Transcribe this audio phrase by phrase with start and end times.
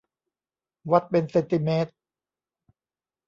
[0.91, 1.91] วัดเป็นเซนติเมตร